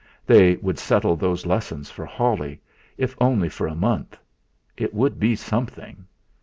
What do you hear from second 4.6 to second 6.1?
It would be something.